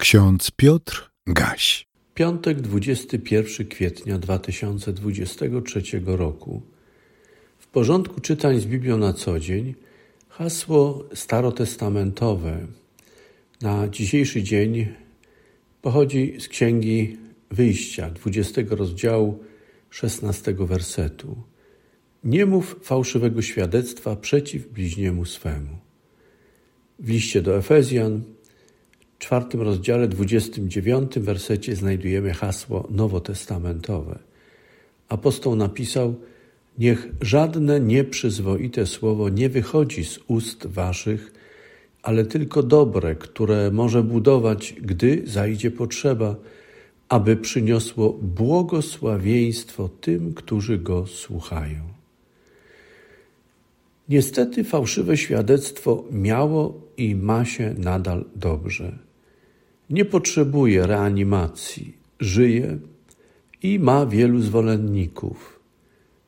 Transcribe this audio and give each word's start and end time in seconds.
Ksiądz 0.00 0.50
Piotr 0.50 1.10
Gaś. 1.26 1.86
Piątek 2.14 2.60
21 2.60 3.66
kwietnia 3.66 4.18
2023 4.18 5.82
roku. 6.04 6.62
W 7.58 7.66
porządku 7.66 8.20
czytań 8.20 8.60
z 8.60 8.66
Biblią 8.66 8.98
na 8.98 9.12
co 9.12 9.40
dzień 9.40 9.74
hasło 10.28 11.04
starotestamentowe 11.14 12.66
na 13.62 13.88
dzisiejszy 13.88 14.42
dzień 14.42 14.88
pochodzi 15.82 16.36
z 16.40 16.48
Księgi 16.48 17.16
Wyjścia 17.50 18.10
20 18.10 18.62
rozdziału 18.70 19.44
16 19.90 20.54
wersetu. 20.54 21.42
Nie 22.24 22.46
mów 22.46 22.76
fałszywego 22.82 23.42
świadectwa 23.42 24.16
przeciw 24.16 24.68
bliźniemu 24.68 25.24
swemu. 25.24 25.78
W 26.98 27.08
liście 27.08 27.42
do 27.42 27.56
Efezjan 27.56 28.22
czwartym 29.20 29.60
rozdziale, 29.60 30.08
29 30.08 31.18
wersecie 31.18 31.76
znajdujemy 31.76 32.34
hasło 32.34 32.88
nowotestamentowe. 32.90 34.18
Apostoł 35.08 35.56
napisał: 35.56 36.14
Niech 36.78 37.08
żadne 37.20 37.80
nieprzyzwoite 37.80 38.86
słowo 38.86 39.28
nie 39.28 39.48
wychodzi 39.48 40.04
z 40.04 40.18
ust 40.28 40.66
waszych, 40.66 41.32
ale 42.02 42.24
tylko 42.24 42.62
dobre, 42.62 43.14
które 43.14 43.70
może 43.70 44.02
budować, 44.02 44.74
gdy 44.82 45.22
zajdzie 45.26 45.70
potrzeba, 45.70 46.36
aby 47.08 47.36
przyniosło 47.36 48.18
błogosławieństwo 48.22 49.88
tym, 50.00 50.34
którzy 50.34 50.78
go 50.78 51.06
słuchają. 51.06 51.80
Niestety 54.08 54.64
fałszywe 54.64 55.16
świadectwo 55.16 56.04
miało 56.10 56.80
i 56.96 57.14
ma 57.14 57.44
się 57.44 57.74
nadal 57.78 58.24
dobrze 58.36 59.09
nie 59.90 60.04
potrzebuje 60.04 60.86
reanimacji, 60.86 61.96
żyje 62.20 62.78
i 63.62 63.78
ma 63.78 64.06
wielu 64.06 64.40
zwolenników. 64.40 65.60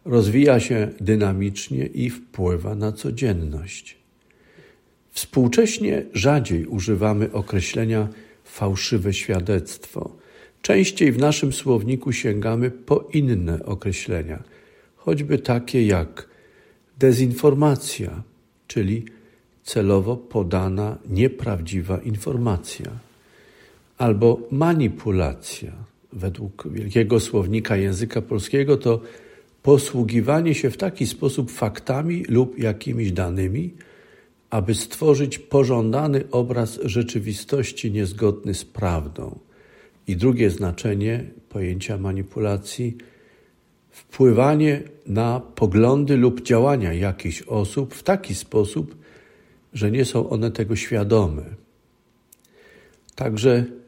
Rozwija 0.05 0.61
się 0.61 0.89
dynamicznie 1.01 1.87
i 1.87 2.11
wpływa 2.11 2.75
na 2.75 2.93
codzienność. 2.93 3.99
Współcześnie 5.11 6.05
rzadziej 6.13 6.67
używamy 6.67 7.33
określenia 7.33 8.09
fałszywe 8.45 9.13
świadectwo. 9.13 10.17
Częściej 10.63 11.13
w 11.13 11.19
naszym 11.19 11.53
słowniku 11.53 12.13
sięgamy 12.13 12.71
po 12.71 13.09
inne 13.13 13.65
określenia, 13.65 14.43
choćby 14.97 15.39
takie 15.39 15.87
jak 15.87 16.29
dezinformacja, 16.99 18.23
czyli 18.67 19.05
celowo 19.63 20.17
podana 20.17 20.99
nieprawdziwa 21.09 21.99
informacja 21.99 23.12
albo 24.03 24.41
manipulacja. 24.51 25.73
Według 26.13 26.69
wielkiego 26.71 27.21
słownika 27.21 27.77
języka 27.77 28.23
polskiego 28.23 28.77
to 28.77 29.01
posługiwanie 29.63 30.55
się 30.55 30.71
w 30.71 30.77
taki 30.77 31.07
sposób 31.07 31.51
faktami 31.51 32.25
lub 32.29 32.59
jakimiś 32.59 33.13
danymi, 33.13 33.75
aby 34.51 34.75
stworzyć 34.75 35.39
pożądany 35.39 36.25
obraz 36.31 36.79
rzeczywistości 36.85 37.93
niezgodny 37.93 38.55
z 38.55 38.65
prawdą. 38.65 39.39
I 40.07 40.17
drugie 40.17 40.51
znaczenie 40.51 41.25
pojęcia 41.49 41.99
manipulacji 41.99 42.97
wpływanie 43.91 44.83
na 45.07 45.41
poglądy 45.41 46.17
lub 46.17 46.43
działania 46.43 46.93
jakichś 46.93 47.43
osób 47.43 47.95
w 47.95 48.03
taki 48.03 48.35
sposób, 48.35 48.97
że 49.73 49.91
nie 49.91 50.05
są 50.05 50.29
one 50.31 50.51
tego 50.51 50.77
świadome. 50.77 51.45
Także 53.15 53.82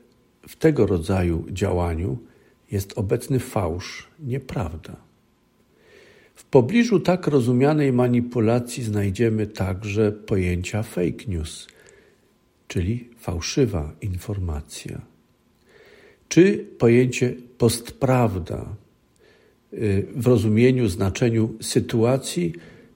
w 0.49 0.57
tego 0.57 0.87
rodzaju 0.87 1.45
działaniu 1.51 2.19
jest 2.71 2.99
obecny 2.99 3.39
fałsz, 3.39 4.09
nieprawda. 4.21 4.97
W 6.35 6.45
pobliżu 6.45 7.01
tak 7.01 7.27
rozumianej 7.27 7.93
manipulacji 7.93 8.83
znajdziemy 8.85 9.47
także 9.47 10.13
pojęcia 10.13 10.83
fake 10.83 11.25
news, 11.29 11.69
czyli 12.69 13.09
fałszywa 13.19 13.93
informacja, 14.01 15.01
czy 16.29 16.67
pojęcie 16.79 17.35
postprawda 17.59 18.77
y, 19.73 20.07
w 20.17 20.27
rozumieniu, 20.27 20.89
znaczeniu 20.89 21.55
sytuacji, 21.61 22.53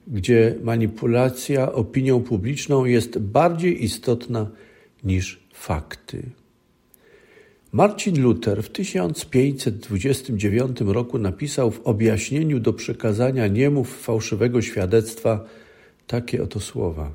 gdzie 0.07 0.55
manipulacja 0.63 1.71
opinią 1.71 2.21
publiczną 2.21 2.85
jest 2.85 3.19
bardziej 3.19 3.83
istotna 3.83 4.49
niż 5.03 5.39
fakty. 5.53 6.38
Marcin 7.71 8.21
Luther 8.21 8.63
w 8.63 8.69
1529 8.69 10.81
roku 10.81 11.17
napisał 11.17 11.71
w 11.71 11.81
objaśnieniu 11.81 12.59
do 12.59 12.73
przekazania 12.73 13.47
niemów 13.47 14.01
fałszywego 14.01 14.61
świadectwa 14.61 15.45
takie 16.07 16.43
oto 16.43 16.59
słowa: 16.59 17.11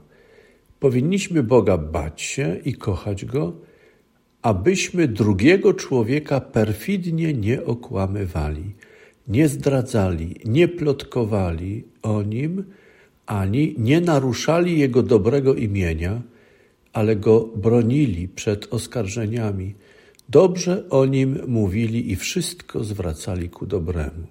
Powinniśmy 0.81 1.43
Boga 1.43 1.79
bać 1.79 2.23
się 2.23 2.57
i 2.65 2.75
kochać 2.75 3.25
Go, 3.25 3.53
abyśmy 4.43 5.09
drugiego 5.09 5.75
człowieka 5.75 6.41
perfidnie 6.41 7.33
nie 7.33 7.65
okłamywali, 7.65 8.75
nie 9.29 9.49
zdradzali, 9.49 10.37
nie 10.45 10.69
plotkowali 10.69 11.85
o 12.03 12.23
nim, 12.23 12.65
ani 13.27 13.75
nie 13.79 14.01
naruszali 14.01 14.79
jego 14.79 15.03
dobrego 15.03 15.55
imienia, 15.55 16.23
ale 16.93 17.17
go 17.17 17.49
bronili 17.57 18.29
przed 18.29 18.75
oskarżeniami 18.75 19.75
Dobrze 20.29 20.89
o 20.91 21.07
nim 21.07 21.39
mówili 21.47 22.13
i 22.13 22.17
wszystko 22.17 22.85
zwracali 22.85 23.49
ku 23.49 23.67
dobremu. 23.67 24.27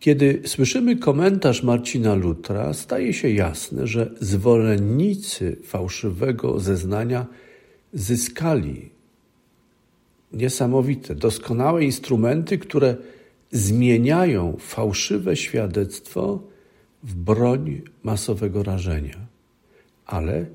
Kiedy 0.00 0.42
słyszymy 0.46 0.96
komentarz 0.96 1.62
Marcina 1.62 2.14
Lutra, 2.14 2.74
staje 2.74 3.12
się 3.12 3.30
jasne, 3.30 3.86
że 3.86 4.10
zwolennicy 4.20 5.56
fałszywego 5.64 6.60
zeznania 6.60 7.26
zyskali 7.92 8.90
niesamowite, 10.32 11.14
doskonałe 11.14 11.84
instrumenty, 11.84 12.58
które 12.58 12.96
zmieniają 13.50 14.56
fałszywe 14.58 15.36
świadectwo 15.36 16.42
w 17.02 17.14
broń 17.14 17.82
masowego 18.02 18.62
rażenia. 18.62 19.26
Ale 20.06 20.46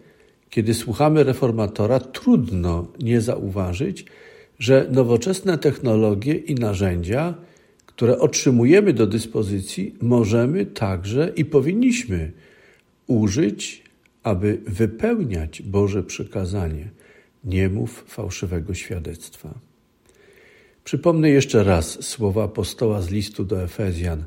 kiedy 0.53 0.73
słuchamy 0.73 1.23
reformatora, 1.23 1.99
trudno 1.99 2.87
nie 2.99 3.21
zauważyć, 3.21 4.05
że 4.59 4.87
nowoczesne 4.91 5.57
technologie 5.57 6.33
i 6.33 6.55
narzędzia, 6.55 7.33
które 7.85 8.19
otrzymujemy 8.19 8.93
do 8.93 9.07
dyspozycji, 9.07 9.95
możemy 10.01 10.65
także 10.65 11.33
i 11.35 11.45
powinniśmy 11.45 12.31
użyć, 13.07 13.83
aby 14.23 14.61
wypełniać 14.67 15.61
Boże 15.61 16.03
przykazanie. 16.03 16.89
Nie 17.43 17.69
mów 17.69 18.03
fałszywego 18.07 18.73
świadectwa. 18.73 19.53
Przypomnę 20.83 21.29
jeszcze 21.29 21.63
raz 21.63 22.03
słowa 22.03 22.43
apostoła 22.43 23.01
z 23.01 23.09
listu 23.09 23.45
do 23.45 23.63
Efezjan. 23.63 24.23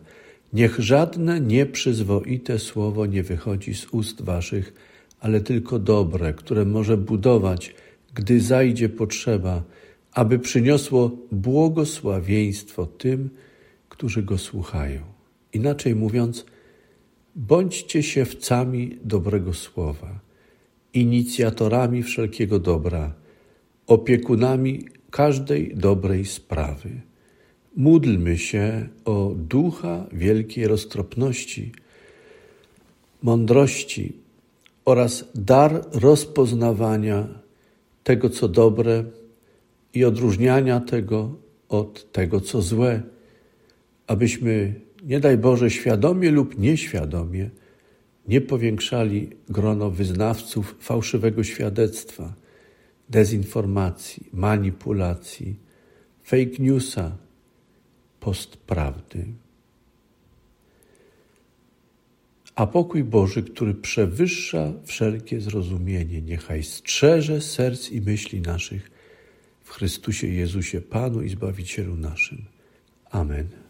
Niech 0.53 0.79
żadne 0.79 1.41
nieprzyzwoite 1.41 2.59
słowo 2.59 3.07
nie 3.07 3.23
wychodzi 3.23 3.75
z 3.75 3.87
ust 3.91 4.23
waszych, 4.23 4.96
ale 5.21 5.41
tylko 5.41 5.79
dobre, 5.79 6.35
które 6.35 6.65
może 6.65 6.97
budować, 6.97 7.75
gdy 8.15 8.41
zajdzie 8.41 8.89
potrzeba, 8.89 9.63
aby 10.13 10.39
przyniosło 10.39 11.11
błogosławieństwo 11.33 12.87
tym, 12.87 13.31
którzy 13.89 14.23
go 14.23 14.39
słuchają. 14.39 15.01
Inaczej 15.53 15.95
mówiąc, 15.95 16.47
bądźcie 17.37 18.03
siewcami 18.03 18.99
dobrego 19.05 19.55
słowa, 19.55 20.21
inicjatorami 20.95 22.03
wszelkiego 22.03 22.59
dobra, 22.59 23.15
opiekunami 23.87 24.85
każdej 25.11 25.75
dobrej 25.75 26.25
sprawy. 26.25 26.91
Módlmy 27.77 28.39
się 28.39 28.89
o 29.05 29.33
ducha 29.37 30.07
wielkiej 30.13 30.67
roztropności, 30.69 31.73
mądrości, 33.23 34.13
oraz 34.87 35.25
dar 35.35 35.85
rozpoznawania 35.93 37.29
tego, 38.03 38.31
co 38.31 38.49
dobre 38.49 39.05
i 39.95 40.05
odróżniania 40.05 40.81
tego 40.81 41.35
od 41.69 42.13
tego, 42.13 42.41
co 42.41 42.63
złe, 42.63 43.03
abyśmy, 44.07 44.75
nie 45.03 45.21
daj 45.21 45.39
Boże, 45.39 45.71
świadomie 45.71 46.31
lub 46.31 46.59
nieświadomie 46.59 47.51
nie 48.29 48.41
powiększali 48.41 49.31
grono 49.49 49.91
wyznawców 49.91 50.77
fałszywego 50.81 51.45
świadectwa, 51.45 52.35
dezinformacji, 53.09 54.31
manipulacji, 54.33 55.57
fake 56.23 56.59
newsa, 56.59 57.17
postprawdy. 58.21 59.27
A 62.57 62.67
pokój 62.67 63.05
Boży, 63.05 63.43
który 63.43 63.75
przewyższa 63.75 64.73
wszelkie 64.85 65.41
zrozumienie, 65.41 66.23
niechaj 66.23 66.63
strzeże 66.63 67.41
serc 67.41 67.91
i 67.91 68.01
myśli 68.01 68.41
naszych 68.41 68.91
w 69.63 69.71
Chrystusie 69.71 70.27
Jezusie, 70.27 70.81
Panu 70.81 71.23
i 71.23 71.29
Zbawicielu 71.29 71.97
naszym. 71.97 72.45
Amen. 73.11 73.66